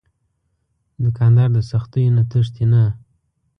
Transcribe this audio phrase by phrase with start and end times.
[1.03, 2.83] دوکاندار د سختیو نه تښتي نه.